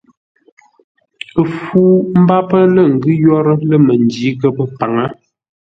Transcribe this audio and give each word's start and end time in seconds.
Ə́ 1.39 1.45
fú 1.61 1.81
mbápə́ 2.21 2.63
lə̂ 2.73 2.85
ngʉ́ 2.93 3.13
yórə́ 3.23 3.57
lə̂ 3.69 3.77
məndǐ 3.85 4.27
ghəpə́-paŋə́. 4.39 5.07